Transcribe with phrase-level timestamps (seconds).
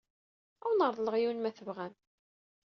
[0.65, 1.93] Ad awen-reḍleɣ yiwen ma tebɣam.